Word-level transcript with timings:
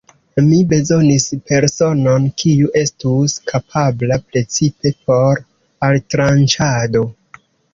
Mi 0.43 0.59
bezonis 0.69 1.25
personon, 1.49 2.25
kiu 2.43 2.71
estus 2.81 3.35
kapabla 3.53 4.19
precipe 4.33 4.95
por 5.11 5.45
altranĉado. 5.91 7.07